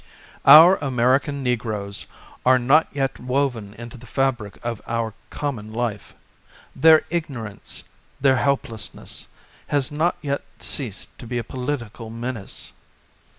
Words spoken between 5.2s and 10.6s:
common life; their ignorance, their helpless ness, has not yet